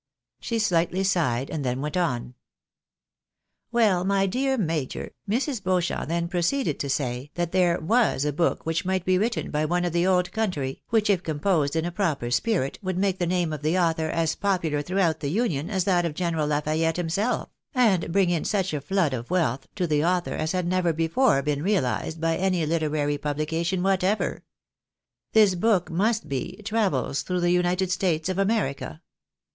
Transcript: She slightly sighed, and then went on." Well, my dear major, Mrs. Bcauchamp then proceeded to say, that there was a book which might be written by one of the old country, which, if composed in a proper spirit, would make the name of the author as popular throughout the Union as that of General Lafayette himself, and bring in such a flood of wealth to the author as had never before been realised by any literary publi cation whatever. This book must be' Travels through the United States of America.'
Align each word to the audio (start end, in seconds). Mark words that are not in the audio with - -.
She 0.39 0.57
slightly 0.57 1.03
sighed, 1.03 1.51
and 1.51 1.63
then 1.63 1.79
went 1.79 1.95
on." 1.95 2.33
Well, 3.71 4.03
my 4.03 4.25
dear 4.25 4.57
major, 4.57 5.11
Mrs. 5.29 5.61
Bcauchamp 5.61 6.07
then 6.07 6.27
proceeded 6.27 6.79
to 6.79 6.89
say, 6.89 7.29
that 7.35 7.51
there 7.51 7.79
was 7.79 8.25
a 8.25 8.33
book 8.33 8.65
which 8.65 8.83
might 8.83 9.05
be 9.05 9.19
written 9.19 9.51
by 9.51 9.63
one 9.63 9.85
of 9.85 9.93
the 9.93 10.07
old 10.07 10.31
country, 10.31 10.81
which, 10.89 11.07
if 11.07 11.21
composed 11.21 11.75
in 11.75 11.85
a 11.85 11.91
proper 11.91 12.31
spirit, 12.31 12.79
would 12.81 12.97
make 12.97 13.19
the 13.19 13.27
name 13.27 13.53
of 13.53 13.61
the 13.61 13.77
author 13.77 14.09
as 14.09 14.33
popular 14.33 14.81
throughout 14.81 15.19
the 15.19 15.29
Union 15.29 15.69
as 15.69 15.83
that 15.83 16.03
of 16.03 16.15
General 16.15 16.47
Lafayette 16.47 16.97
himself, 16.97 17.49
and 17.75 18.11
bring 18.11 18.31
in 18.31 18.43
such 18.43 18.73
a 18.73 18.81
flood 18.81 19.13
of 19.13 19.29
wealth 19.29 19.67
to 19.75 19.85
the 19.85 20.03
author 20.03 20.33
as 20.33 20.53
had 20.53 20.65
never 20.65 20.93
before 20.93 21.43
been 21.43 21.61
realised 21.61 22.19
by 22.19 22.35
any 22.37 22.65
literary 22.65 23.19
publi 23.19 23.47
cation 23.47 23.83
whatever. 23.83 24.43
This 25.33 25.53
book 25.53 25.91
must 25.91 26.27
be' 26.27 26.59
Travels 26.65 27.21
through 27.21 27.41
the 27.41 27.51
United 27.51 27.91
States 27.91 28.29
of 28.29 28.39
America.' 28.39 28.99